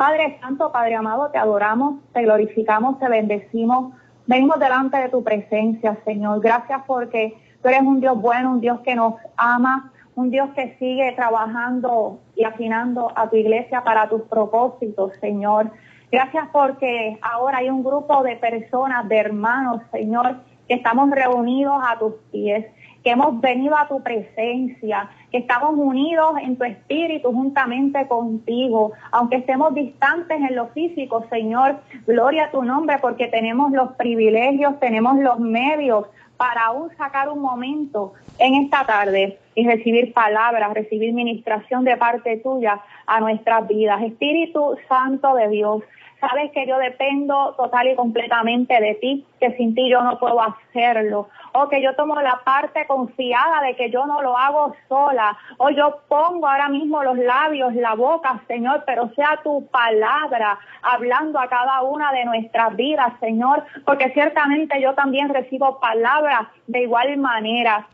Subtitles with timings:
[0.00, 3.92] Padre Santo, Padre amado, te adoramos, te glorificamos, te bendecimos.
[4.24, 6.40] Venimos delante de tu presencia, Señor.
[6.40, 10.74] Gracias porque tú eres un Dios bueno, un Dios que nos ama, un Dios que
[10.78, 15.70] sigue trabajando y afinando a tu iglesia para tus propósitos, Señor.
[16.10, 20.36] Gracias porque ahora hay un grupo de personas, de hermanos, Señor,
[20.66, 22.64] que estamos reunidos a tus pies
[23.02, 29.36] que hemos venido a tu presencia, que estamos unidos en tu espíritu juntamente contigo, aunque
[29.36, 35.18] estemos distantes en lo físico, Señor, gloria a tu nombre porque tenemos los privilegios, tenemos
[35.18, 36.06] los medios
[36.36, 42.38] para aún sacar un momento en esta tarde y recibir palabras, recibir ministración de parte
[42.38, 44.02] tuya a nuestras vidas.
[44.02, 45.82] Espíritu Santo de Dios,
[46.20, 50.40] sabes que yo dependo total y completamente de ti, que sin ti yo no puedo
[50.40, 55.36] hacerlo o que yo tomo la parte confiada de que yo no lo hago sola,
[55.58, 61.38] o yo pongo ahora mismo los labios, la boca, Señor, pero sea tu palabra hablando
[61.38, 67.16] a cada una de nuestras vidas, Señor, porque ciertamente yo también recibo palabras de igual
[67.16, 67.86] manera.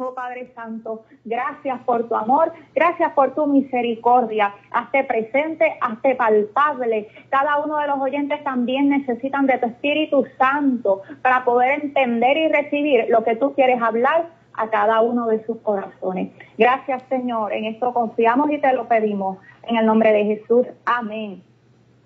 [0.00, 4.54] Oh Padre Santo, gracias por tu amor, gracias por tu misericordia.
[4.70, 7.08] Hazte presente, hazte palpable.
[7.30, 12.46] Cada uno de los oyentes también necesitan de tu Espíritu Santo para poder entender y
[12.46, 16.30] recibir lo que tú quieres hablar a cada uno de sus corazones.
[16.56, 19.38] Gracias Señor, en esto confiamos y te lo pedimos.
[19.64, 21.42] En el nombre de Jesús, amén.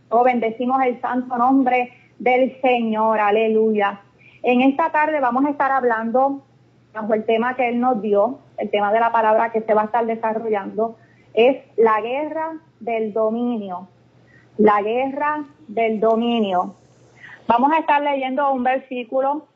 [0.08, 4.00] Oh, bendecimos el santo nombre del Señor, aleluya.
[4.42, 6.42] En esta tarde vamos a estar hablando
[6.92, 9.82] bajo el tema que él nos dio, el tema de la palabra que se va
[9.82, 10.96] a estar desarrollando,
[11.34, 13.88] es la guerra del dominio.
[14.58, 16.74] La guerra del dominio.
[17.46, 19.46] Vamos a estar leyendo un versículo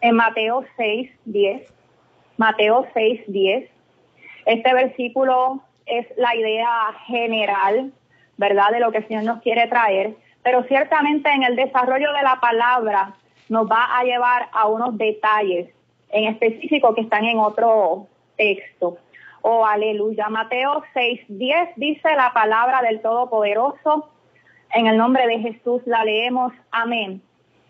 [0.00, 1.72] en Mateo 6, 10.
[2.36, 3.70] Mateo 6, 10.
[4.46, 6.70] Este versículo es la idea
[7.06, 7.92] general,
[8.36, 12.22] ¿verdad?, de lo que el Señor nos quiere traer, pero ciertamente en el desarrollo de
[12.22, 13.14] la palabra
[13.48, 15.74] nos va a llevar a unos detalles
[16.12, 18.06] en específico que están en otro
[18.36, 18.98] texto.
[19.42, 20.28] Oh, aleluya.
[20.28, 24.10] Mateo 6:10 dice la palabra del Todopoderoso.
[24.72, 26.52] En el nombre de Jesús la leemos.
[26.70, 27.22] Amén.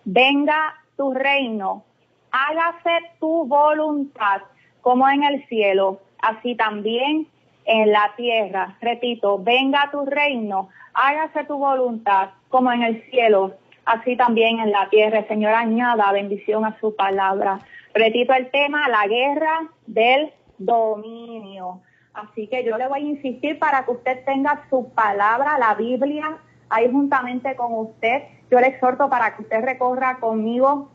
[0.05, 1.85] Venga tu reino,
[2.31, 2.91] hágase
[3.21, 4.43] tu voluntad
[4.81, 7.27] como en el cielo, así también
[7.65, 8.77] en la tierra.
[8.81, 14.89] Repito, venga tu reino, hágase tu voluntad como en el cielo, así también en la
[14.89, 15.25] tierra.
[15.29, 17.61] Señor, añada bendición a su palabra.
[17.95, 21.83] Repito el tema, la guerra del dominio.
[22.15, 26.39] Así que yo le voy a insistir para que usted tenga su palabra, la Biblia,
[26.69, 28.23] ahí juntamente con usted.
[28.51, 30.91] Yo le exhorto para que usted recorra conmigo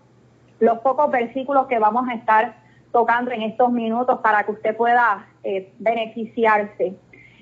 [0.60, 2.56] los pocos versículos que vamos a estar
[2.92, 6.96] tocando en estos minutos para que usted pueda eh, beneficiarse.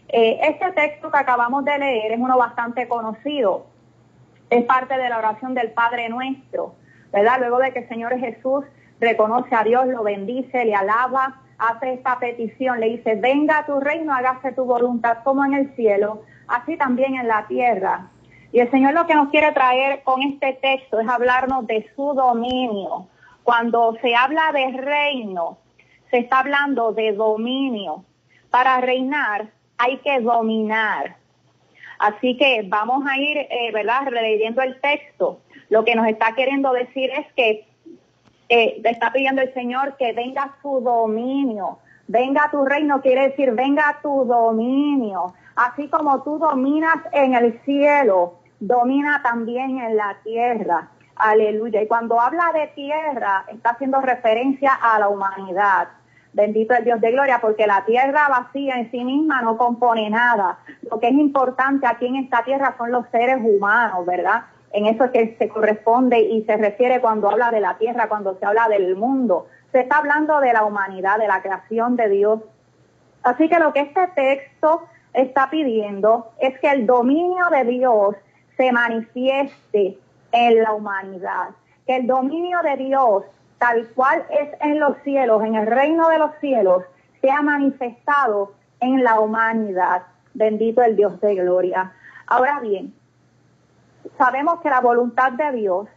[0.07, 3.67] Eh, este texto que acabamos de leer es uno bastante conocido.
[4.49, 6.75] Es parte de la oración del Padre Nuestro,
[7.11, 7.37] ¿verdad?
[7.39, 8.65] Luego de que el Señor Jesús
[9.03, 13.79] reconoce a Dios, lo bendice, le alaba, hace esta petición, le dice, venga a tu
[13.79, 18.09] reino, hágase tu voluntad como en el cielo, así también en la tierra.
[18.51, 22.13] Y el Señor lo que nos quiere traer con este texto es hablarnos de su
[22.13, 23.07] dominio.
[23.43, 25.57] Cuando se habla de reino,
[26.11, 28.05] se está hablando de dominio.
[28.51, 31.17] Para reinar hay que dominar.
[31.97, 35.39] Así que vamos a ir, eh, ¿verdad?, releyendo el texto.
[35.69, 37.65] Lo que nos está queriendo decir es que
[38.53, 41.79] eh, está pidiendo el Señor que venga su dominio.
[42.07, 45.33] Venga tu reino quiere decir venga tu dominio.
[45.55, 50.89] Así como tú dominas en el cielo, domina también en la tierra.
[51.15, 51.81] Aleluya.
[51.81, 55.87] Y cuando habla de tierra, está haciendo referencia a la humanidad.
[56.33, 60.59] Bendito el Dios de gloria, porque la tierra vacía en sí misma no compone nada.
[60.89, 64.43] Lo que es importante aquí en esta tierra son los seres humanos, ¿verdad?
[64.73, 68.45] En eso que se corresponde y se refiere cuando habla de la tierra, cuando se
[68.45, 69.47] habla del mundo.
[69.71, 72.39] Se está hablando de la humanidad, de la creación de Dios.
[73.21, 78.15] Así que lo que este texto está pidiendo es que el dominio de Dios
[78.57, 79.97] se manifieste
[80.31, 81.49] en la humanidad,
[81.85, 83.23] que el dominio de Dios,
[83.59, 86.83] tal cual es en los cielos, en el reino de los cielos,
[87.21, 90.03] sea manifestado en la humanidad.
[90.33, 91.93] Bendito el Dios de gloria.
[92.25, 92.93] Ahora bien,
[94.17, 95.87] sabemos que la voluntad de Dios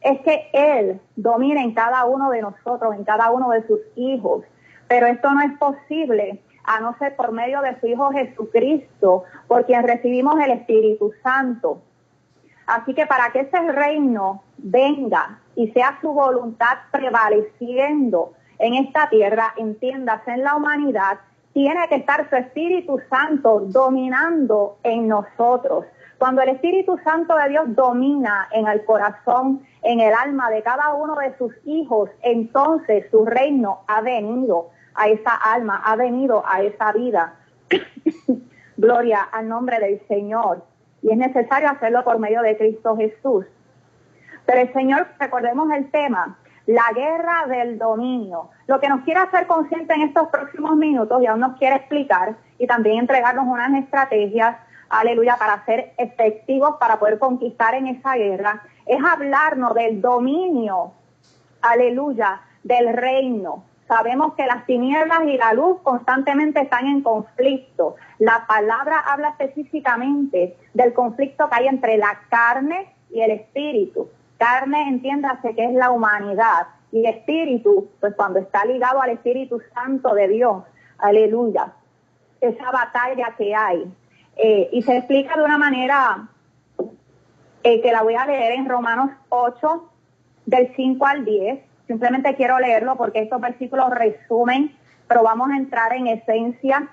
[0.00, 4.44] es que Él domine en cada uno de nosotros, en cada uno de sus hijos.
[4.88, 9.66] Pero esto no es posible a no ser por medio de su Hijo Jesucristo, por
[9.66, 11.82] quien recibimos el Espíritu Santo.
[12.66, 19.54] Así que para que ese reino venga y sea su voluntad prevaleciendo en esta tierra,
[19.56, 21.18] entiéndase en la humanidad,
[21.52, 25.86] tiene que estar su Espíritu Santo dominando en nosotros
[26.18, 30.94] Cuando el Espíritu Santo de Dios domina en el corazón, en el alma de cada
[30.94, 36.62] uno de sus hijos, entonces su reino ha venido a esa alma, ha venido a
[36.62, 37.34] esa vida.
[38.78, 40.64] Gloria al nombre del Señor.
[41.02, 43.46] Y es necesario hacerlo por medio de Cristo Jesús.
[44.46, 48.50] Pero el Señor, recordemos el tema, la guerra del dominio.
[48.66, 52.36] Lo que nos quiere hacer consciente en estos próximos minutos y aún nos quiere explicar
[52.58, 54.56] y también entregarnos unas estrategias,
[54.88, 60.92] aleluya, para ser efectivos, para poder conquistar en esa guerra, es hablarnos del dominio,
[61.62, 63.64] aleluya, del reino.
[63.88, 67.94] Sabemos que las tinieblas y la luz constantemente están en conflicto.
[68.18, 74.08] La palabra habla específicamente del conflicto que hay entre la carne y el espíritu.
[74.38, 76.66] Carne, entiéndase que es la humanidad.
[76.90, 80.62] Y espíritu, pues cuando está ligado al Espíritu Santo de Dios,
[80.98, 81.72] aleluya,
[82.40, 83.92] esa batalla que hay.
[84.36, 86.28] Eh, y se explica de una manera
[87.62, 89.90] eh, que la voy a leer en Romanos 8,
[90.44, 91.60] del 5 al 10.
[91.86, 94.76] Simplemente quiero leerlo porque estos versículos resumen,
[95.08, 96.88] pero vamos a entrar en esencia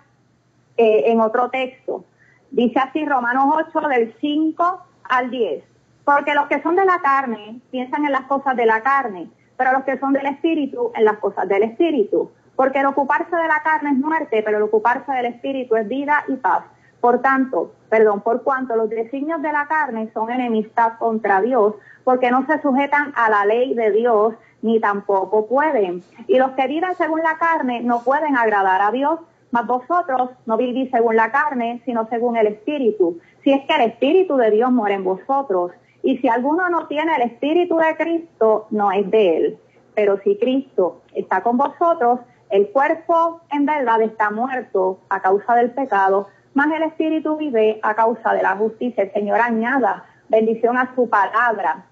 [0.77, 2.05] eh, en otro texto.
[2.51, 5.63] Dice así Romanos 8, del 5 al 10.
[6.05, 9.71] Porque los que son de la carne piensan en las cosas de la carne, pero
[9.71, 12.31] los que son del espíritu en las cosas del espíritu.
[12.55, 16.23] Porque el ocuparse de la carne es muerte, pero el ocuparse del espíritu es vida
[16.27, 16.63] y paz.
[17.03, 21.73] Por tanto, perdón, por cuanto los designios de la carne son enemistad contra Dios,
[22.05, 26.01] porque no se sujetan a la ley de Dios, ni tampoco pueden.
[26.27, 29.19] Y los que viven según la carne no pueden agradar a Dios,
[29.51, 33.19] mas vosotros no vivís según la carne, sino según el Espíritu.
[33.43, 35.73] Si es que el Espíritu de Dios muere en vosotros.
[36.03, 39.57] Y si alguno no tiene el Espíritu de Cristo, no es de él.
[39.93, 45.71] Pero si Cristo está con vosotros, el cuerpo en verdad está muerto a causa del
[45.71, 49.03] pecado, más el Espíritu vive a causa de la justicia.
[49.03, 51.85] El Señor añada bendición a su palabra.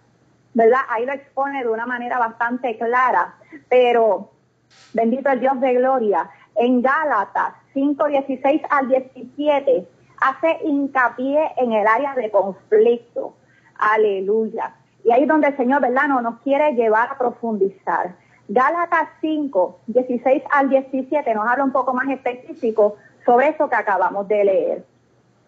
[0.53, 0.81] ¿Verdad?
[0.89, 3.35] Ahí lo expone de una manera bastante clara.
[3.69, 4.31] Pero
[4.93, 6.29] bendito el Dios de gloria.
[6.55, 9.87] En Gálatas 5, 16 al 17
[10.19, 13.35] hace hincapié en el área de conflicto
[13.81, 14.75] Aleluya.
[15.03, 16.07] Y ahí es donde el Señor, ¿verdad?
[16.07, 18.15] No, nos quiere llevar a profundizar.
[18.47, 22.95] Gálatas 5, 16 al 17 nos habla un poco más específico
[23.31, 24.83] sobre eso que acabamos de leer.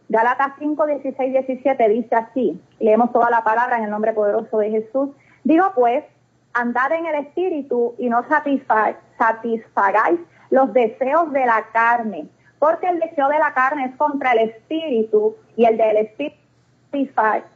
[0.07, 4.69] Gálatas 5, 16, 17 dice así, leemos toda la palabra en el nombre poderoso de
[4.69, 5.09] Jesús.
[5.43, 6.05] Digo pues,
[6.53, 10.19] andad en el espíritu y no satisfagáis
[10.49, 15.35] los deseos de la carne, porque el deseo de la carne es contra el espíritu
[15.57, 16.37] y el del espíritu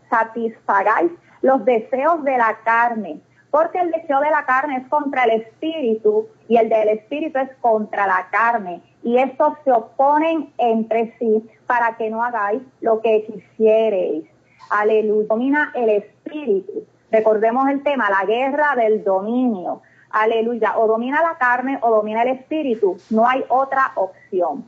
[0.09, 5.41] satisfagáis los deseos de la carne, porque el deseo de la carne es contra el
[5.41, 8.81] espíritu y el del espíritu es contra la carne.
[9.07, 14.25] Y estos se oponen entre sí para que no hagáis lo que quisiereis.
[14.69, 15.27] Aleluya.
[15.29, 16.83] Domina el espíritu.
[17.09, 19.81] Recordemos el tema, la guerra del dominio.
[20.09, 20.77] Aleluya.
[20.77, 22.97] O domina la carne o domina el espíritu.
[23.09, 24.65] No hay otra opción.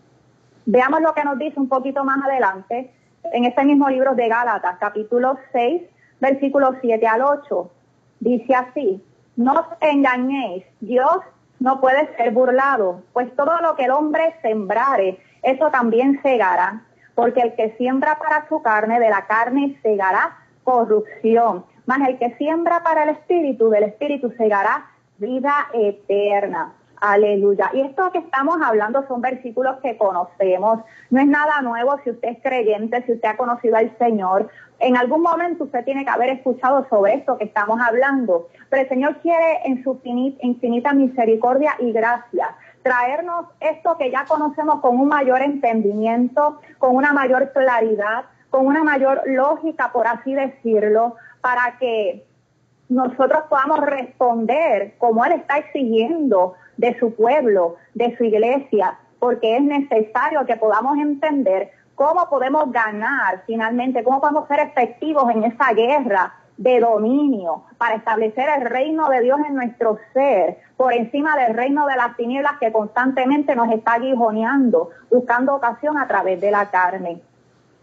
[0.65, 2.93] Veamos lo que nos dice un poquito más adelante
[3.33, 5.81] en este mismo libro de Gálatas, capítulo 6,
[6.21, 7.71] versículos 7 al 8.
[8.21, 9.03] Dice así,
[9.35, 11.17] no os engañéis, Dios
[11.59, 16.81] no puede ser burlado, pues todo lo que el hombre sembrare, eso también segará,
[17.15, 22.35] porque el que siembra para su carne, de la carne segará corrupción, mas el que
[22.35, 24.85] siembra para el espíritu, del espíritu segará
[25.17, 26.73] vida eterna.
[27.01, 27.71] Aleluya.
[27.73, 30.79] Y esto que estamos hablando son versículos que conocemos.
[31.09, 34.49] No es nada nuevo si usted es creyente, si usted ha conocido al Señor.
[34.79, 38.47] En algún momento usted tiene que haber escuchado sobre esto que estamos hablando.
[38.69, 44.79] Pero el Señor quiere en su infinita misericordia y gracia traernos esto que ya conocemos
[44.79, 51.15] con un mayor entendimiento, con una mayor claridad, con una mayor lógica, por así decirlo,
[51.41, 52.25] para que
[52.87, 59.61] nosotros podamos responder como Él está exigiendo de su pueblo, de su iglesia, porque es
[59.61, 66.33] necesario que podamos entender cómo podemos ganar finalmente, cómo podemos ser efectivos en esa guerra
[66.55, 71.85] de dominio para establecer el reino de Dios en nuestro ser, por encima del reino
[71.85, 77.21] de las tinieblas que constantemente nos está aguijoneando, buscando ocasión a través de la carne.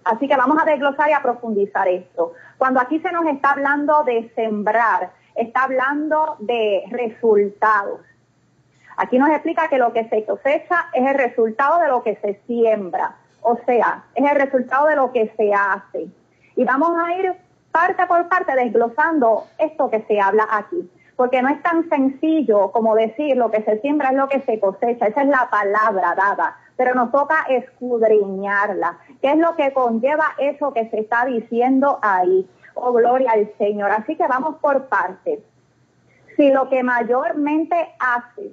[0.04, 2.32] Así que vamos a desglosar y a profundizar esto.
[2.56, 8.00] Cuando aquí se nos está hablando de sembrar, está hablando de resultados.
[8.96, 12.40] Aquí nos explica que lo que se cosecha es el resultado de lo que se
[12.46, 16.08] siembra, o sea, es el resultado de lo que se hace.
[16.56, 17.34] Y vamos a ir
[17.72, 22.94] parte por parte desglosando esto que se habla aquí, porque no es tan sencillo como
[22.94, 26.56] decir lo que se siembra es lo que se cosecha, esa es la palabra dada
[26.76, 28.98] pero nos toca escudriñarla.
[29.22, 32.48] ¿Qué es lo que conlleva eso que se está diciendo ahí?
[32.74, 33.90] Oh, gloria al Señor.
[33.90, 35.40] Así que vamos por partes.
[36.36, 38.52] Si lo que mayormente haces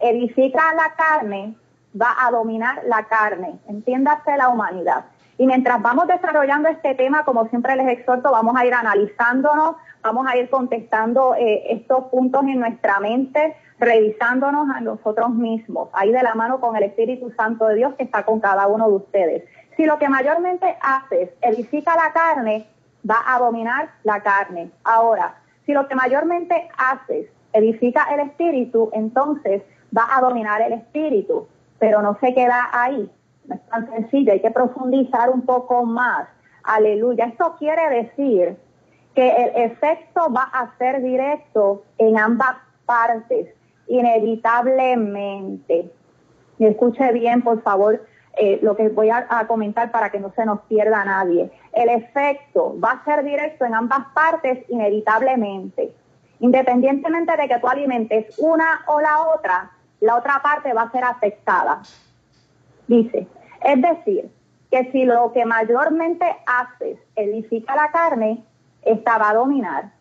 [0.00, 1.54] edifica la carne,
[2.00, 3.58] va a dominar la carne.
[3.68, 5.04] Entiéndase la humanidad.
[5.38, 10.26] Y mientras vamos desarrollando este tema, como siempre les exhorto, vamos a ir analizándonos, vamos
[10.26, 16.22] a ir contestando eh, estos puntos en nuestra mente, revisándonos a nosotros mismos, ahí de
[16.22, 19.44] la mano con el Espíritu Santo de Dios que está con cada uno de ustedes.
[19.78, 22.66] Si lo que mayormente haces edifica la carne,
[23.08, 24.70] va a dominar la carne.
[24.84, 29.62] Ahora, si lo que mayormente haces edifica el espíritu, entonces
[29.96, 31.46] va a dominar el espíritu,
[31.78, 33.10] pero no se queda ahí.
[33.46, 36.28] No es tan sencillo, hay que profundizar un poco más.
[36.62, 37.26] Aleluya.
[37.26, 38.56] Esto quiere decir
[39.14, 42.56] que el efecto va a ser directo en ambas
[42.86, 43.48] partes,
[43.88, 45.90] inevitablemente.
[46.58, 48.04] Y escuche bien, por favor,
[48.36, 51.50] eh, lo que voy a, a, comentar para que no se nos pierda nadie.
[51.72, 55.92] El efecto va a ser directo en ambas partes inevitablemente.
[56.38, 59.70] Independientemente de que tú alimentes una o la otra,
[60.00, 61.82] la otra parte va a ser afectada.
[62.86, 63.26] Dice,
[63.62, 64.30] es decir,
[64.70, 68.44] que si lo que mayormente haces edifica la carne,
[68.82, 69.92] esta va a dominar.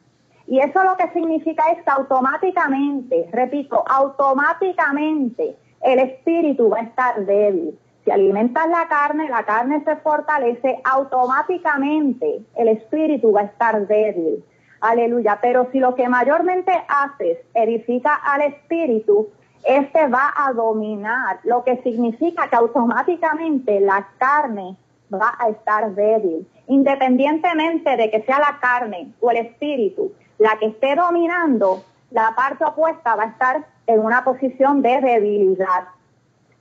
[0.47, 7.25] Y eso lo que significa es que automáticamente, repito, automáticamente el espíritu va a estar
[7.25, 7.77] débil.
[8.03, 14.43] Si alimentas la carne, la carne se fortalece, automáticamente el espíritu va a estar débil.
[14.81, 15.39] Aleluya.
[15.41, 19.29] Pero si lo que mayormente haces edifica al espíritu,
[19.63, 24.77] este va a dominar, lo que significa que automáticamente la carne
[25.13, 30.67] va a estar débil, independientemente de que sea la carne o el espíritu la que
[30.67, 35.89] esté dominando, la parte opuesta va a estar en una posición de debilidad.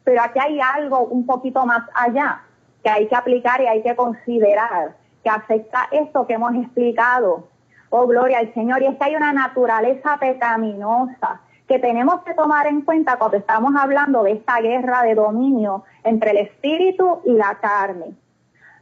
[0.04, 2.42] Pero aquí hay algo un poquito más allá
[2.82, 7.48] que hay que aplicar y hay que considerar, que afecta esto que hemos explicado.
[7.90, 8.82] Oh, gloria al Señor.
[8.82, 13.74] Y es que hay una naturaleza pecaminosa que tenemos que tomar en cuenta cuando estamos
[13.76, 18.16] hablando de esta guerra de dominio entre el espíritu y la carne.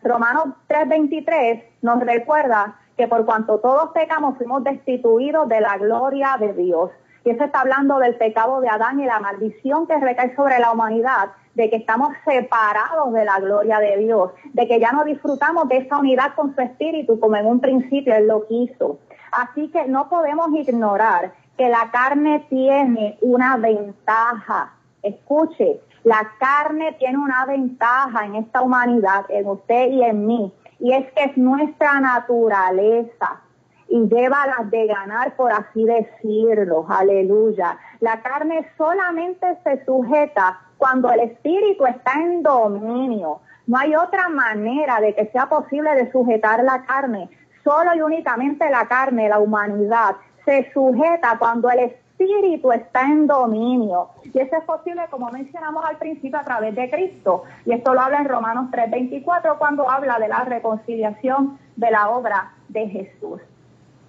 [0.03, 6.53] Romanos 3:23 nos recuerda que por cuanto todos pecamos fuimos destituidos de la gloria de
[6.55, 6.91] Dios.
[7.25, 10.71] Y eso está hablando del pecado de Adán y la maldición que recae sobre la
[10.71, 15.69] humanidad, de que estamos separados de la gloria de Dios, de que ya no disfrutamos
[15.69, 19.01] de esa unidad con su espíritu como en un principio Él lo quiso.
[19.33, 24.73] Así que no podemos ignorar que la carne tiene una ventaja.
[25.03, 30.93] Escuche, la carne tiene una ventaja en esta humanidad, en usted y en mí, y
[30.93, 33.41] es que es nuestra naturaleza
[33.89, 36.87] y lleva las de ganar, por así decirlo.
[36.89, 37.79] Aleluya.
[38.01, 43.41] La carne solamente se sujeta cuando el espíritu está en dominio.
[43.67, 47.29] No hay otra manera de que sea posible de sujetar la carne.
[47.65, 54.09] Solo y únicamente la carne, la humanidad, se sujeta cuando el espíritu está en dominio.
[54.23, 57.43] Y eso es posible, como mencionamos al principio, a través de Cristo.
[57.67, 62.53] Y esto lo habla en Romanos 3:24 cuando habla de la reconciliación de la obra
[62.69, 63.41] de Jesús.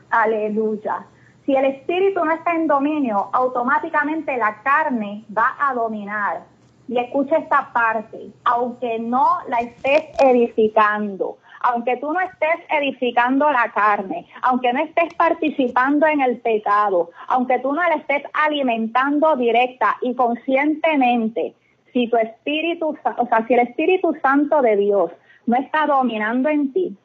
[0.10, 1.06] Aleluya.
[1.46, 6.44] Si el espíritu no está en dominio, automáticamente la carne va a dominar.
[6.88, 13.72] Y escucha esta parte, aunque no la estés edificando, aunque tú no estés edificando la
[13.72, 19.98] carne, aunque no estés participando en el pecado, aunque tú no la estés alimentando directa
[20.02, 21.54] y conscientemente,
[21.94, 25.12] si tu espíritu, o sea, si el Espíritu Santo de Dios
[25.46, 26.96] no está dominando en ti,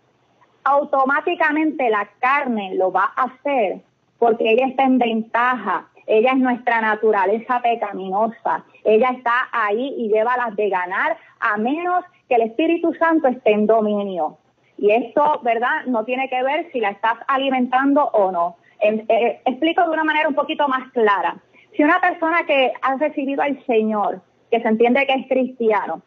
[0.64, 3.80] automáticamente la carne lo va a hacer
[4.18, 10.36] porque ella está en ventaja, ella es nuestra naturaleza pecaminosa, ella está ahí y lleva
[10.36, 14.38] las de ganar a menos que el Espíritu Santo esté en dominio.
[14.82, 15.84] Y esto, ¿verdad?
[15.86, 18.56] No tiene que ver si la estás alimentando o no.
[18.80, 21.36] Eh, explico de una manera un poquito más clara.
[21.76, 26.02] Si una persona que ha recibido al Señor, que se entiende que es cristiano,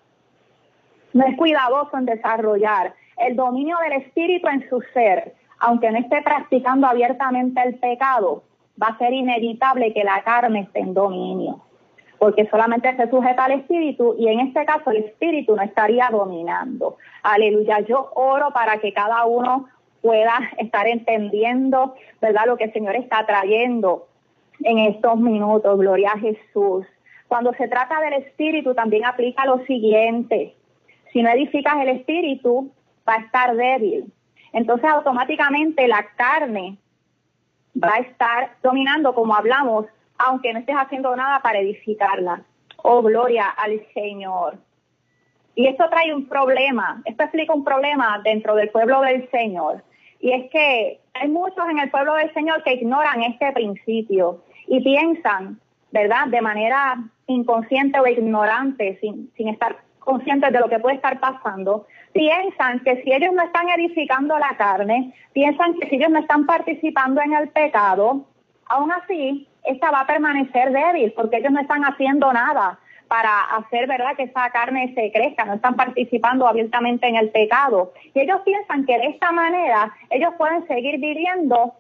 [1.13, 6.21] no es cuidadoso en desarrollar el dominio del espíritu en su ser, aunque no esté
[6.21, 8.43] practicando abiertamente el pecado,
[8.81, 11.61] va a ser inevitable que la carne esté en dominio
[12.19, 16.97] porque solamente se sujeta al espíritu y en este caso el espíritu no estaría dominando.
[17.23, 19.67] Aleluya, yo oro para que cada uno
[20.01, 24.07] pueda estar entendiendo, ¿verdad?, lo que el Señor está trayendo
[24.61, 25.77] en estos minutos.
[25.79, 26.85] Gloria a Jesús.
[27.27, 30.55] Cuando se trata del espíritu también aplica lo siguiente.
[31.11, 32.71] Si no edificas el espíritu,
[33.07, 34.11] va a estar débil.
[34.53, 36.77] Entonces automáticamente la carne
[37.81, 39.85] va a estar dominando, como hablamos,
[40.17, 42.43] aunque no estés haciendo nada para edificarla.
[42.77, 44.57] Oh, gloria al Señor.
[45.55, 49.83] Y esto trae un problema, esto explica un problema dentro del pueblo del Señor.
[50.19, 54.81] Y es que hay muchos en el pueblo del Señor que ignoran este principio y
[54.81, 55.59] piensan,
[55.91, 61.19] ¿verdad?, de manera inconsciente o ignorante, sin, sin estar conscientes de lo que puede estar
[61.19, 66.19] pasando, piensan que si ellos no están edificando la carne, piensan que si ellos no
[66.19, 68.25] están participando en el pecado,
[68.67, 73.87] aún así, esta va a permanecer débil porque ellos no están haciendo nada para hacer
[73.87, 77.93] verdad que esa carne se crezca, no están participando abiertamente en el pecado.
[78.13, 81.73] Y ellos piensan que de esta manera ellos pueden seguir viviendo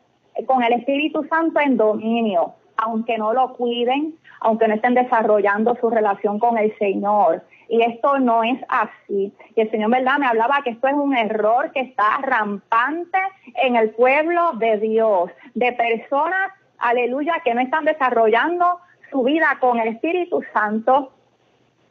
[0.45, 5.89] con el Espíritu Santo en dominio, aunque no lo cuiden, aunque no estén desarrollando su
[5.89, 7.43] relación con el Señor.
[7.67, 9.33] Y esto no es así.
[9.55, 10.17] Y el Señor, ¿verdad?
[10.19, 13.17] Me hablaba que esto es un error que está rampante
[13.55, 18.79] en el pueblo de Dios, de personas, aleluya, que no están desarrollando
[19.11, 21.11] su vida con el Espíritu Santo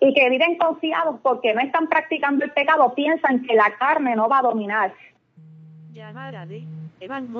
[0.00, 4.28] y que viven confiados porque no están practicando el pecado, piensan que la carne no
[4.28, 4.92] va a dominar.
[5.92, 6.64] Llamada de
[7.00, 7.32] Evan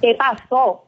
[0.00, 0.84] ¿Qué pasó?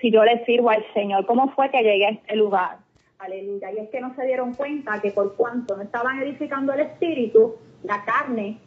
[0.00, 2.78] Si yo le sirvo al Señor, ¿cómo fue que llegué a este lugar?
[3.18, 3.72] Aleluya.
[3.72, 7.54] Y es que no se dieron cuenta que por cuanto no estaban edificando el espíritu,
[7.82, 8.58] la carne,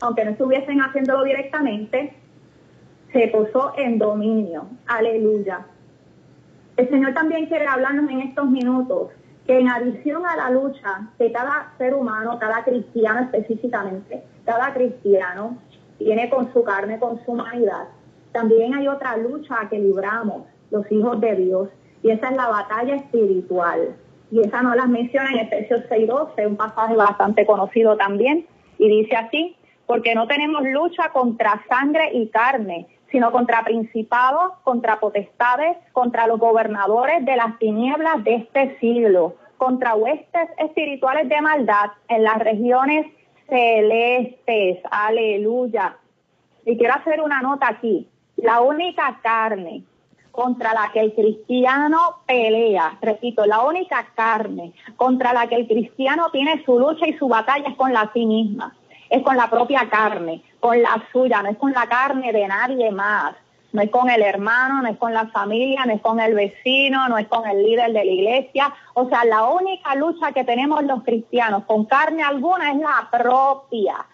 [0.00, 2.14] aunque no estuviesen haciéndolo directamente,
[3.12, 4.66] se puso en dominio.
[4.86, 5.66] Aleluya.
[6.76, 9.10] El Señor también quiere hablarnos en estos minutos
[9.46, 15.58] que en adición a la lucha de cada ser humano, cada cristiano específicamente, cada cristiano
[15.98, 17.86] tiene con su carne, con su humanidad,
[18.34, 21.68] también hay otra lucha que libramos los hijos de Dios
[22.02, 23.94] y esa es la batalla espiritual.
[24.32, 28.44] Y esa no las menciona en Efesios 6.12, un pasaje bastante conocido también.
[28.76, 34.98] Y dice así, porque no tenemos lucha contra sangre y carne, sino contra principados, contra
[34.98, 41.92] potestades, contra los gobernadores de las tinieblas de este siglo, contra huestes espirituales de maldad
[42.08, 43.06] en las regiones
[43.48, 44.80] celestes.
[44.90, 45.98] Aleluya.
[46.66, 48.08] Y quiero hacer una nota aquí.
[48.36, 49.84] La única carne
[50.34, 56.30] contra la que el cristiano pelea, repito, la única carne contra la que el cristiano
[56.32, 58.74] tiene su lucha y su batalla es con la sí misma,
[59.10, 62.90] es con la propia carne, con la suya, no es con la carne de nadie
[62.90, 63.36] más,
[63.72, 67.08] no es con el hermano, no es con la familia, no es con el vecino,
[67.08, 70.82] no es con el líder de la iglesia, o sea, la única lucha que tenemos
[70.82, 74.04] los cristianos con carne alguna es la propia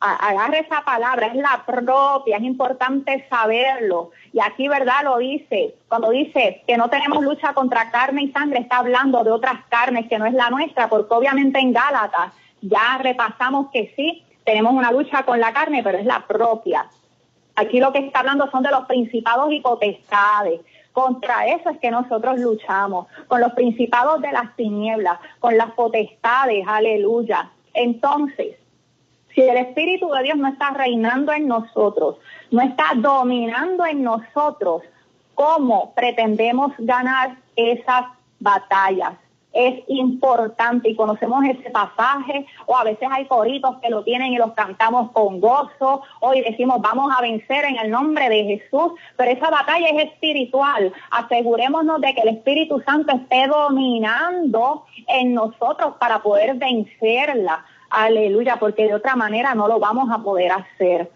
[0.00, 4.10] agarre esa palabra, es la propia, es importante saberlo.
[4.32, 5.04] Y aquí, ¿verdad?
[5.04, 9.30] Lo dice, cuando dice que no tenemos lucha contra carne y sangre, está hablando de
[9.30, 12.32] otras carnes que no es la nuestra, porque obviamente en Gálatas
[12.62, 16.86] ya repasamos que sí, tenemos una lucha con la carne, pero es la propia.
[17.56, 20.60] Aquí lo que está hablando son de los principados y potestades.
[20.92, 26.66] Contra eso es que nosotros luchamos, con los principados de las tinieblas, con las potestades,
[26.66, 27.50] aleluya.
[27.74, 28.56] Entonces,
[29.40, 32.16] si el Espíritu de Dios no está reinando en nosotros,
[32.50, 34.82] no está dominando en nosotros,
[35.34, 38.04] ¿cómo pretendemos ganar esas
[38.38, 39.14] batallas?
[39.52, 44.36] es importante y conocemos ese pasaje o a veces hay coritos que lo tienen y
[44.36, 49.32] los cantamos con gozo, hoy decimos vamos a vencer en el nombre de Jesús, pero
[49.32, 56.22] esa batalla es espiritual, asegurémonos de que el Espíritu Santo esté dominando en nosotros para
[56.22, 57.64] poder vencerla.
[57.90, 61.10] Aleluya, porque de otra manera no lo vamos a poder hacer.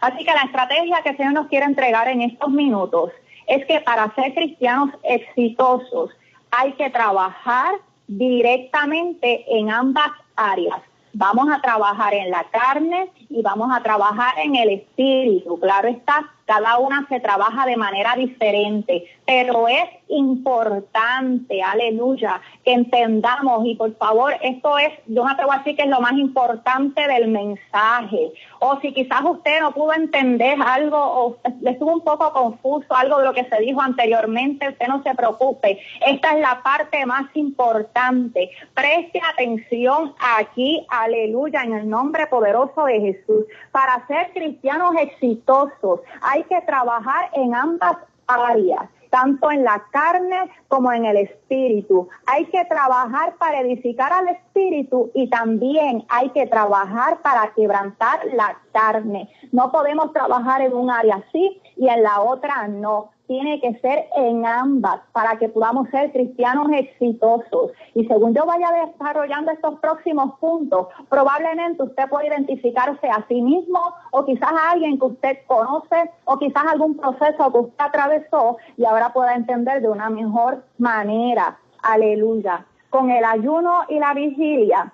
[0.00, 3.10] Así que la estrategia que el Señor nos quiere entregar en estos minutos
[3.46, 6.10] es que para ser cristianos exitosos
[6.50, 7.74] hay que trabajar
[8.06, 10.80] directamente en ambas áreas.
[11.12, 15.58] Vamos a trabajar en la carne y vamos a trabajar en el espíritu.
[15.58, 23.64] Claro está, cada una se trabaja de manera diferente, pero es importante, aleluya, que entendamos
[23.66, 27.06] y por favor, esto es, yo me atrevo a decir que es lo más importante
[27.06, 28.32] del mensaje.
[28.58, 33.20] O si quizás usted no pudo entender algo o le estuvo un poco confuso algo
[33.20, 35.78] de lo que se dijo anteriormente, usted no se preocupe.
[36.04, 38.50] Esta es la parte más importante.
[38.74, 43.44] Preste atención aquí, aleluya, en el nombre poderoso de Jesús.
[43.70, 46.00] Para ser cristianos exitosos
[46.44, 52.08] que trabajar en ambas áreas tanto en la carne como en el espíritu.
[52.26, 58.56] Hay que trabajar para edificar al espíritu y también hay que trabajar para quebrantar la
[58.72, 59.28] carne.
[59.52, 63.10] No podemos trabajar en un área sí y en la otra no.
[63.30, 67.70] Tiene que ser en ambas para que podamos ser cristianos exitosos.
[67.94, 73.78] Y según yo vaya desarrollando estos próximos puntos, probablemente usted puede identificarse a sí mismo
[74.10, 78.84] o quizás a alguien que usted conoce o quizás algún proceso que usted atravesó y
[78.84, 81.56] ahora pueda entender de una mejor manera.
[81.84, 82.66] Aleluya.
[82.88, 84.92] Con el ayuno y la vigilia,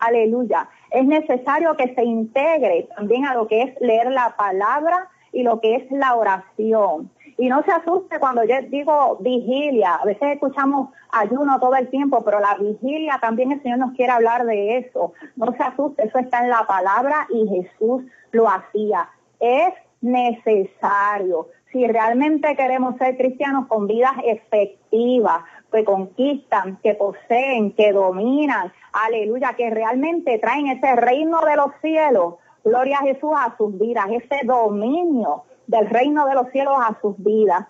[0.00, 5.44] aleluya, es necesario que se integre también a lo que es leer la palabra y
[5.44, 7.10] lo que es la oración.
[7.38, 9.96] Y no se asuste cuando yo digo vigilia.
[9.96, 14.12] A veces escuchamos ayuno todo el tiempo, pero la vigilia también el Señor nos quiere
[14.12, 15.12] hablar de eso.
[15.36, 19.10] No se asuste, eso está en la palabra y Jesús lo hacía.
[19.38, 21.48] Es necesario.
[21.72, 29.54] Si realmente queremos ser cristianos con vidas efectivas, que conquistan, que poseen, que dominan, aleluya,
[29.56, 34.46] que realmente traen ese reino de los cielos, gloria a Jesús a sus vidas, ese
[34.46, 37.66] dominio del reino de los cielos a sus vidas.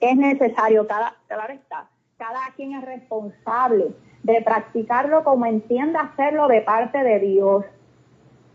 [0.00, 1.14] Es necesario, cada,
[2.16, 7.64] cada quien es responsable de practicarlo como entienda hacerlo de parte de Dios.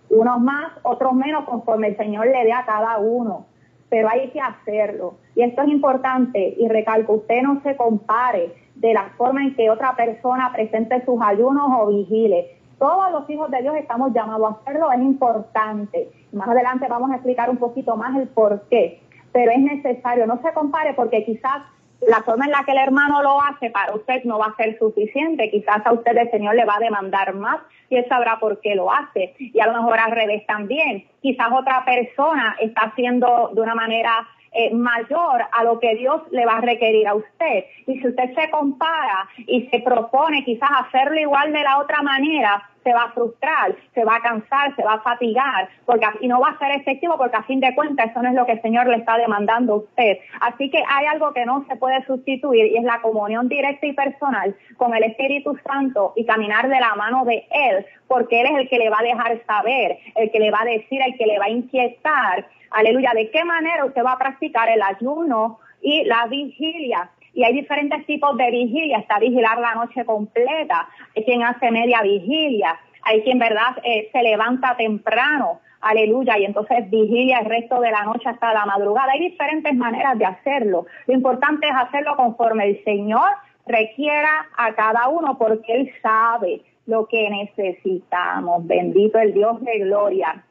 [0.09, 3.47] Unos más, otros menos, conforme el Señor le dé a cada uno.
[3.89, 5.15] Pero hay que hacerlo.
[5.35, 9.69] Y esto es importante, y recalco, usted no se compare de la forma en que
[9.69, 12.59] otra persona presente sus ayunos o vigile.
[12.79, 16.09] Todos los hijos de Dios estamos llamados a hacerlo, es importante.
[16.33, 20.41] Más adelante vamos a explicar un poquito más el por qué, pero es necesario, no
[20.41, 21.63] se compare porque quizás
[22.01, 24.77] la forma en la que el hermano lo hace para usted no va a ser
[24.77, 27.57] suficiente, quizás a usted el Señor le va a demandar más
[27.89, 29.35] y él sabrá por qué lo hace.
[29.39, 34.27] Y a lo mejor al revés también, quizás otra persona está haciendo de una manera
[34.55, 37.65] eh, mayor a lo que Dios le va a requerir a usted.
[37.87, 42.63] Y si usted se compara y se propone quizás hacerlo igual de la otra manera,
[42.85, 46.39] se va a frustrar, se va a cansar, se va a fatigar, porque y no
[46.39, 48.61] va a ser efectivo porque a fin de cuentas eso no es lo que el
[48.61, 50.19] Señor le está demandando a usted.
[50.39, 53.93] Así que hay algo que no se puede sustituir y es la comunión directa y
[53.93, 58.57] personal con el Espíritu Santo y caminar de la mano de Él, porque Él es
[58.59, 61.25] el que le va a dejar saber, el que le va a decir, el que
[61.25, 63.11] le va a inquietar Aleluya.
[63.15, 67.09] ¿De qué manera usted va a practicar el ayuno y la vigilia?
[67.33, 68.97] Y hay diferentes tipos de vigilia.
[68.97, 70.89] Está vigilar la noche completa.
[71.15, 72.77] Hay quien hace media vigilia.
[73.03, 75.61] Hay quien, ¿verdad?, eh, se levanta temprano.
[75.79, 76.37] Aleluya.
[76.37, 79.13] Y entonces vigilia el resto de la noche hasta la madrugada.
[79.13, 80.85] Hay diferentes maneras de hacerlo.
[81.07, 83.29] Lo importante es hacerlo conforme el Señor
[83.65, 88.67] requiera a cada uno porque Él sabe lo que necesitamos.
[88.67, 90.43] Bendito el Dios de gloria.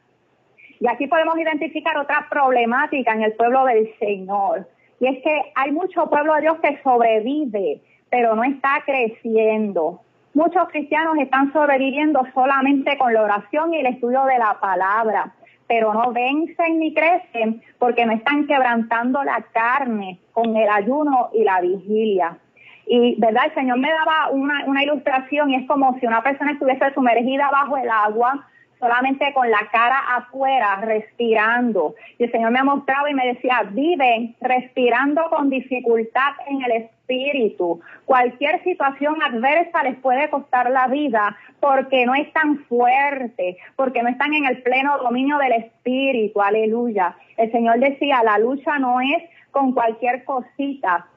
[0.85, 4.67] Y aquí podemos identificar otra problemática en el pueblo del Señor.
[4.99, 10.01] Y es que hay mucho pueblo de Dios que sobrevive, pero no está creciendo.
[10.35, 15.33] Muchos cristianos están sobreviviendo solamente con la oración y el estudio de la palabra,
[15.67, 21.43] pero no vencen ni crecen porque no están quebrantando la carne con el ayuno y
[21.45, 22.37] la vigilia.
[22.85, 23.45] Y, ¿verdad?
[23.45, 27.49] El Señor me daba una, una ilustración y es como si una persona estuviese sumergida
[27.49, 28.45] bajo el agua,
[28.85, 31.95] solamente con la cara afuera, respirando.
[32.19, 37.81] Y el Señor me mostraba y me decía, viven respirando con dificultad en el espíritu.
[38.05, 44.09] Cualquier situación adversa les puede costar la vida porque no es tan fuerte, porque no
[44.09, 46.39] están en el pleno dominio del espíritu.
[46.39, 47.15] Aleluya.
[47.37, 51.07] El Señor decía, la lucha no es con cualquier cosita,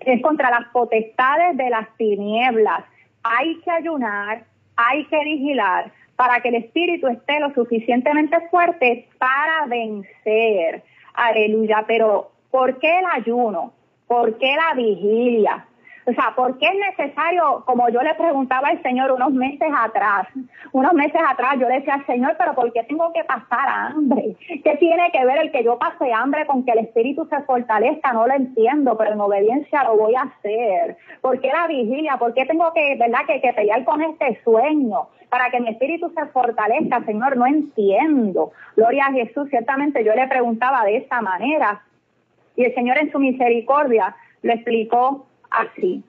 [0.00, 2.82] es contra las potestades de las tinieblas.
[3.22, 4.42] Hay que ayunar,
[4.76, 10.82] hay que vigilar, para que el espíritu esté lo suficientemente fuerte para vencer.
[11.14, 11.84] Aleluya.
[11.86, 13.72] Pero, ¿por qué el ayuno?
[14.06, 15.66] ¿Por qué la vigilia?
[16.06, 20.28] O sea, ¿por qué es necesario, como yo le preguntaba al Señor unos meses atrás,
[20.72, 24.36] unos meses atrás yo le decía al Señor, pero ¿por qué tengo que pasar hambre?
[24.64, 28.14] ¿Qué tiene que ver el que yo pase hambre con que el espíritu se fortalezca?
[28.14, 30.96] No lo entiendo, pero en obediencia lo voy a hacer.
[31.20, 32.16] ¿Por qué la vigilia?
[32.16, 35.08] ¿Por qué tengo que, verdad, que, que pelear con este sueño?
[35.28, 38.52] Para que mi espíritu se fortalezca, Señor, no entiendo.
[38.74, 41.82] Gloria a Jesús, ciertamente yo le preguntaba de esta manera.
[42.56, 46.02] Y el Señor en su misericordia lo explicó así.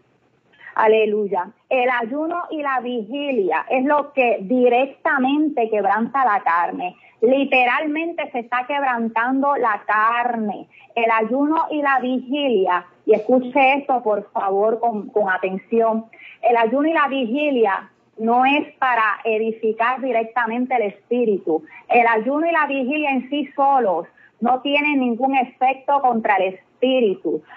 [0.75, 1.51] Aleluya.
[1.69, 6.97] El ayuno y la vigilia es lo que directamente quebranta la carne.
[7.21, 10.67] Literalmente se está quebrantando la carne.
[10.93, 16.07] El ayuno y la vigilia, y escuche esto por favor con, atención,
[16.41, 21.63] el ayuno y la vigilia no es para edificar directamente el espíritu.
[21.87, 24.07] El ayuno y la vigilia en sí solos
[24.41, 26.74] no tienen ningún efecto contra el espíritu.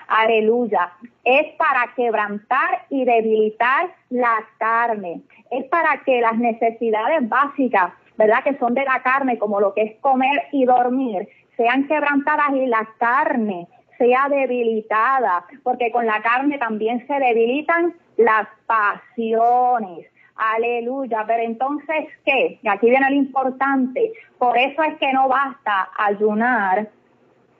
[0.08, 0.92] Aleluya.
[1.24, 5.22] Es para quebrantar y debilitar la carne.
[5.50, 8.42] Es para que las necesidades básicas, ¿verdad?
[8.44, 12.66] Que son de la carne, como lo que es comer y dormir, sean quebrantadas y
[12.66, 20.06] la carne sea debilitada, porque con la carne también se debilitan las pasiones.
[20.36, 21.24] Aleluya.
[21.26, 22.60] Pero entonces, ¿qué?
[22.62, 24.12] Y aquí viene lo importante.
[24.38, 26.88] Por eso es que no basta ayunar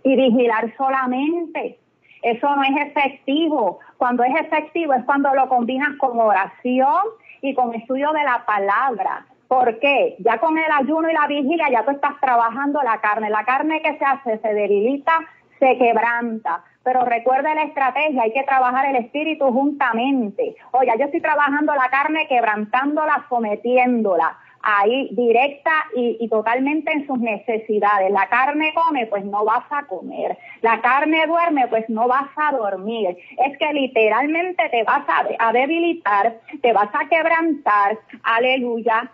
[0.03, 1.79] y vigilar solamente.
[2.23, 3.79] Eso no es efectivo.
[3.97, 7.03] Cuando es efectivo es cuando lo combinas con oración
[7.43, 9.27] y con estudio de la palabra.
[9.47, 10.17] ¿Por qué?
[10.19, 13.31] Ya con el ayuno y la vigilia ya tú estás trabajando la carne.
[13.31, 15.13] La carne que se hace se debilita,
[15.59, 16.65] se quebranta.
[16.83, 20.57] Pero recuerda la estrategia, hay que trabajar el espíritu juntamente.
[20.73, 28.11] Oye, yo estoy trabajando la carne, quebrantándola, sometiéndola ahí directa y, totalmente en sus necesidades.
[28.11, 30.37] La carne come, pues no vas a comer.
[30.63, 33.17] La carne duerme, pues no vas a dormir.
[33.45, 35.05] Es que literalmente te vas
[35.39, 39.11] a debilitar, te vas a quebrantar, aleluya,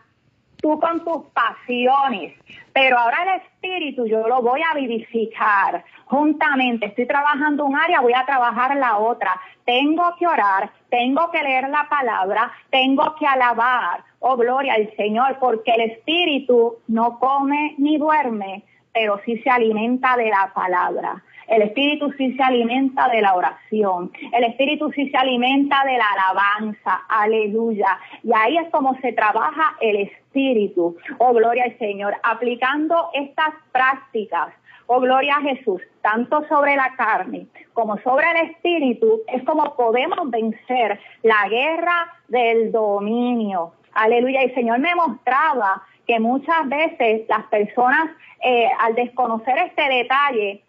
[0.65, 2.33] tú con tus pasiones.
[2.73, 6.87] Pero ahora el espíritu yo lo voy a vivificar juntamente.
[6.87, 9.39] Estoy trabajando un área, voy a trabajar la otra.
[9.67, 14.05] Tengo que orar, tengo que leer la palabra, tengo que alabar.
[14.21, 18.63] Oh, gloria al Señor, porque el espíritu no come ni duerme,
[18.95, 21.23] pero sí se alimenta de la palabra.
[21.49, 24.13] El Espíritu sí se alimenta de la oración.
[24.33, 27.03] El Espíritu sí se alimenta de la alabanza.
[27.09, 27.99] Aleluya.
[28.23, 30.97] Y ahí es como se trabaja el Espíritu.
[31.19, 32.15] Oh, gloria al Señor.
[32.23, 34.55] Aplicando estas prácticas.
[34.87, 40.31] Oh, gloria a Jesús, tanto sobre la carne como sobre el espíritu, es como podemos
[40.31, 43.73] vencer la guerra del dominio.
[43.93, 44.43] Aleluya.
[44.43, 48.11] Y el Señor me mostraba que muchas veces las personas,
[48.43, 50.63] eh, al desconocer este detalle,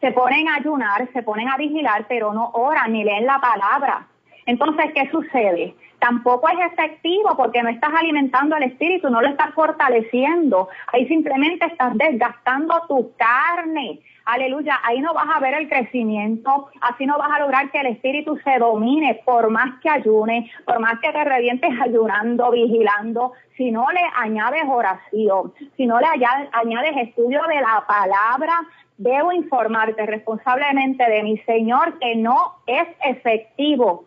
[0.00, 4.06] se ponen a ayunar, se ponen a vigilar, pero no oran ni leen la palabra.
[4.46, 5.74] Entonces, ¿qué sucede?
[5.98, 10.68] Tampoco es efectivo porque no estás alimentando el espíritu, no lo estás fortaleciendo.
[10.92, 14.00] Ahí simplemente estás desgastando tu carne.
[14.32, 17.88] Aleluya, ahí no vas a ver el crecimiento, así no vas a lograr que el
[17.88, 23.72] espíritu se domine por más que ayune, por más que te revientes ayunando, vigilando, si
[23.72, 28.54] no le añades oración, si no le añades estudio de la palabra,
[28.98, 34.04] debo informarte responsablemente de mi Señor que no es efectivo.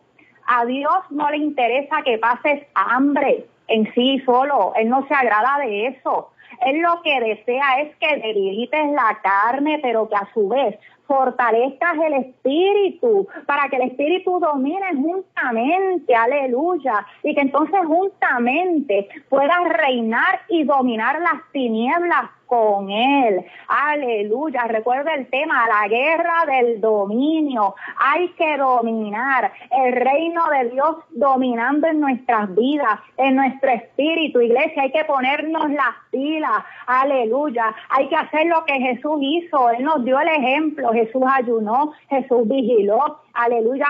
[0.47, 5.60] A Dios no le interesa que pases hambre en sí solo, Él no se agrada
[5.60, 6.30] de eso.
[6.65, 11.95] Él lo que desea es que debilites la carne, pero que a su vez fortalezcas
[12.06, 20.41] el espíritu, para que el espíritu domine juntamente, aleluya, y que entonces juntamente puedas reinar
[20.47, 23.45] y dominar las tinieblas con Él.
[23.67, 24.63] Aleluya.
[24.67, 27.75] Recuerda el tema, la guerra del dominio.
[27.97, 34.41] Hay que dominar el reino de Dios dominando en nuestras vidas, en nuestro espíritu.
[34.41, 36.63] Iglesia, hay que ponernos las pilas.
[36.88, 37.73] Aleluya.
[37.89, 39.69] Hay que hacer lo que Jesús hizo.
[39.71, 40.91] Él nos dio el ejemplo.
[40.93, 43.19] Jesús ayunó, Jesús vigiló.
[43.34, 43.88] Aleluya.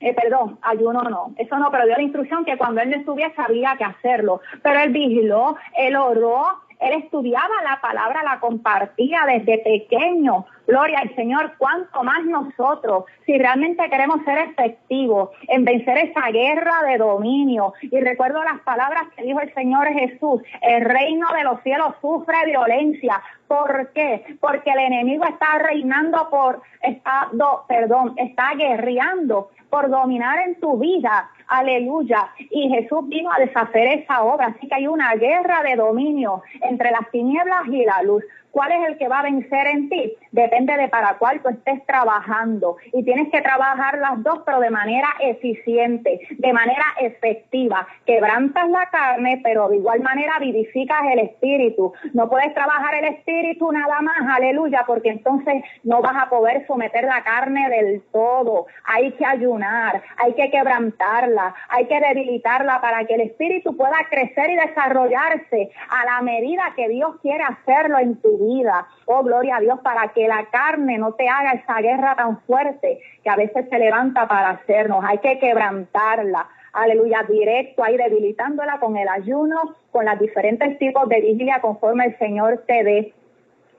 [0.00, 3.34] Eh, perdón, ayuno no, eso no, pero dio la instrucción que cuando él no estuviera
[3.34, 6.44] sabía que hacerlo, pero él vigiló, él oró,
[6.80, 10.46] él estudiaba la palabra, la compartía desde pequeño.
[10.68, 16.82] Gloria al Señor, cuánto más nosotros, si realmente queremos ser efectivos en vencer esa guerra
[16.86, 17.72] de dominio.
[17.80, 22.36] Y recuerdo las palabras que dijo el Señor Jesús, el reino de los cielos sufre
[22.44, 23.22] violencia.
[23.46, 24.36] ¿Por qué?
[24.40, 27.30] Porque el enemigo está reinando por, está,
[27.66, 31.30] perdón, está guerreando por dominar en tu vida.
[31.46, 32.30] Aleluya.
[32.50, 34.48] Y Jesús vino a deshacer esa obra.
[34.48, 38.22] Así que hay una guerra de dominio entre las tinieblas y la luz.
[38.50, 40.14] ¿Cuál es el que va a vencer en ti?
[40.32, 42.76] Depende de para cuál tú estés trabajando.
[42.92, 47.86] Y tienes que trabajar las dos, pero de manera eficiente, de manera efectiva.
[48.06, 51.92] Quebrantas la carne, pero de igual manera vivificas el espíritu.
[52.14, 57.04] No puedes trabajar el espíritu nada más, aleluya, porque entonces no vas a poder someter
[57.04, 58.66] la carne del todo.
[58.84, 64.50] Hay que ayunar, hay que quebrantarla, hay que debilitarla para que el espíritu pueda crecer
[64.50, 68.86] y desarrollarse a la medida que Dios quiere hacerlo en tu vida.
[69.06, 73.00] Oh, gloria a Dios, para que la carne no te haga esa guerra tan fuerte
[73.22, 75.04] que a veces se levanta para hacernos.
[75.06, 76.48] Hay que quebrantarla.
[76.72, 82.18] Aleluya, directo ahí debilitándola con el ayuno, con los diferentes tipos de vigilia conforme el
[82.18, 83.14] Señor te dé.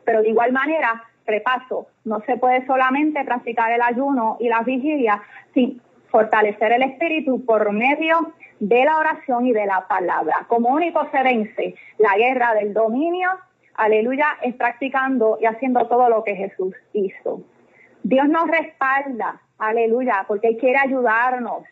[0.04, 5.22] Pero de igual manera, repaso, no se puede solamente practicar el ayuno y la vigilia
[5.54, 10.46] sin fortalecer el espíritu por medio de la oración y de la palabra.
[10.48, 13.30] Como único se vence la guerra del dominio
[13.80, 17.42] aleluya, es practicando y haciendo todo lo que Jesús hizo.
[18.04, 21.64] Dios nos respalda, aleluya, porque quiere ayudarnos.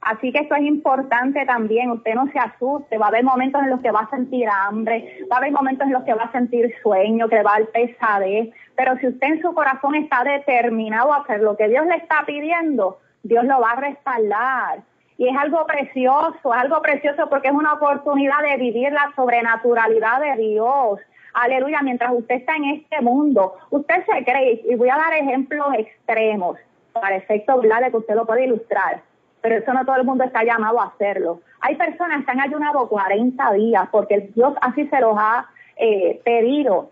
[0.00, 3.70] Así que esto es importante también, usted no se asuste, va a haber momentos en
[3.70, 6.32] los que va a sentir hambre, va a haber momentos en los que va a
[6.32, 11.12] sentir sueño, que va a haber pesadez, pero si usted en su corazón está determinado
[11.12, 14.82] a hacer lo que Dios le está pidiendo, Dios lo va a respaldar.
[15.16, 20.20] Y es algo precioso, es algo precioso porque es una oportunidad de vivir la sobrenaturalidad
[20.20, 21.00] de Dios.
[21.34, 25.66] Aleluya, mientras usted está en este mundo, usted se cree, y voy a dar ejemplos
[25.78, 26.58] extremos
[26.92, 29.02] para efecto de que usted lo puede ilustrar
[29.44, 31.42] pero eso no todo el mundo está llamado a hacerlo.
[31.60, 36.88] Hay personas que han ayunado 40 días porque Dios así se los ha eh, pedido.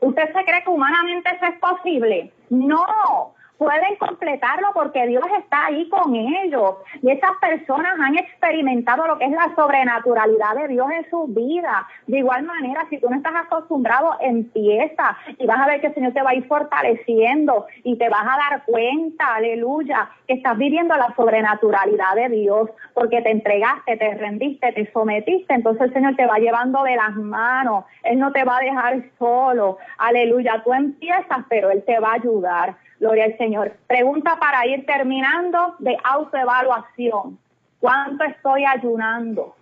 [0.00, 2.32] ¿Usted se cree que humanamente eso es posible?
[2.50, 6.76] No, pueden completarlo porque Dios está ahí con ellos.
[7.02, 11.86] Y esas personas han experimentado lo que es la sobrenaturalidad de Dios en su vida.
[12.06, 15.94] De igual manera, si tú no estás acostumbrado, empieza y vas a ver que el
[15.94, 20.56] Señor te va a ir fortaleciendo y te vas a dar cuenta, aleluya, que estás
[20.58, 25.54] viviendo la sobrenaturalidad de Dios porque te entregaste, te rendiste, te sometiste.
[25.54, 27.84] Entonces el Señor te va llevando de las manos.
[28.02, 29.78] Él no te va a dejar solo.
[29.98, 32.85] Aleluya, tú empiezas, pero Él te va a ayudar.
[32.98, 33.72] Gloria al Señor.
[33.86, 37.38] Pregunta para ir terminando de autoevaluación.
[37.78, 39.54] ¿Cuánto estoy ayunando?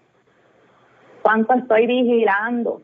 [1.23, 2.83] ¿Cuánto estoy vigilando?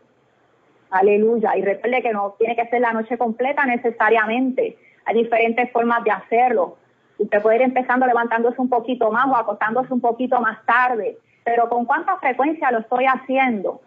[0.90, 1.56] Aleluya.
[1.56, 4.76] Y recuerde que no tiene que ser la noche completa necesariamente.
[5.04, 6.76] Hay diferentes formas de hacerlo.
[7.18, 11.18] Usted puede ir empezando levantándose un poquito más o acostándose un poquito más tarde.
[11.44, 13.80] Pero ¿con cuánta frecuencia lo estoy haciendo?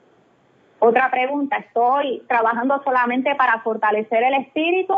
[0.79, 4.97] Otra pregunta, ¿estoy trabajando solamente para fortalecer el espíritu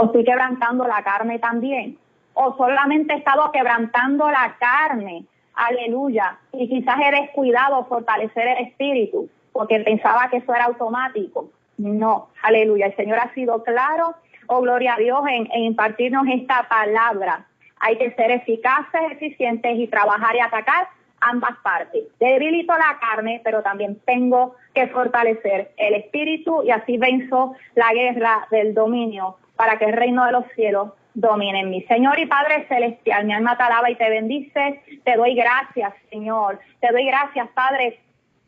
[0.00, 1.98] o estoy quebrantando la carne también,
[2.32, 9.28] o solamente he estado quebrantando la carne, aleluya, y quizás he descuidado fortalecer el espíritu,
[9.52, 11.50] porque pensaba que eso era automático.
[11.76, 14.14] No, aleluya, el Señor ha sido claro,
[14.46, 17.44] oh gloria a Dios, en, en impartirnos esta palabra.
[17.78, 20.88] Hay que ser eficaces, eficientes y trabajar y atacar
[21.20, 22.04] ambas partes.
[22.18, 28.46] Debilito la carne, pero también tengo que fortalecer el espíritu y así venzo la guerra
[28.50, 31.82] del dominio para que el reino de los cielos domine en mí.
[31.82, 34.80] Señor y Padre Celestial, mi alma te alaba y te bendice.
[35.04, 36.58] Te doy gracias, Señor.
[36.80, 38.00] Te doy gracias, Padre,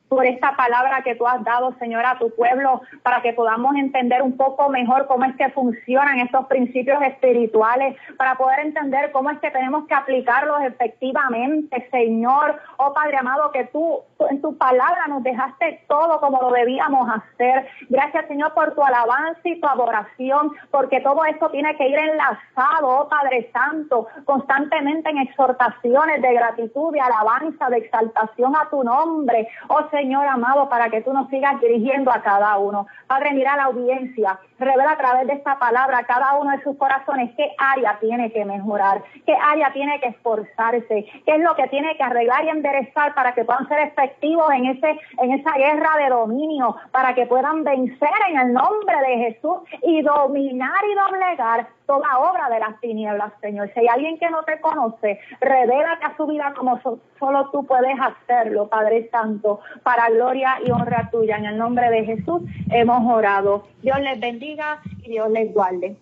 [0.08, 4.22] por esta palabra que tú has dado, Señor, a tu pueblo, para que podamos entender
[4.22, 9.38] un poco mejor cómo es que funcionan estos principios espirituales, para poder entender cómo es
[9.40, 12.58] que tenemos que aplicarlos efectivamente, Señor.
[12.78, 17.66] Oh Padre amado, que tú, en tu palabra nos dejaste todo como lo debíamos hacer.
[17.88, 22.88] Gracias, Señor, por tu alabanza y tu adoración, porque todo esto tiene que ir enlazado,
[22.88, 29.48] oh Padre Santo, constantemente en exhortaciones de gratitud, de alabanza, de exaltación a tu nombre.
[29.68, 32.86] Oh Señor, amado, para que tú nos sigas dirigiendo a cada uno.
[33.06, 36.76] Padre, mira la audiencia, revela a través de esta palabra a cada uno de sus
[36.76, 41.68] corazones qué área tiene que mejorar, qué área tiene que esforzarse, qué es lo que
[41.68, 43.80] tiene que arreglar y enderezar para que puedan ser
[44.20, 49.16] en, ese, en esa guerra de dominio, para que puedan vencer en el nombre de
[49.18, 53.70] Jesús y dominar y doblegar toda obra de las tinieblas, Señor.
[53.74, 56.80] Si hay alguien que no te conoce, revélate a su vida como
[57.18, 61.36] solo tú puedes hacerlo, Padre Santo, para gloria y honra tuya.
[61.36, 63.64] En el nombre de Jesús hemos orado.
[63.82, 65.96] Dios les bendiga y Dios les guarde.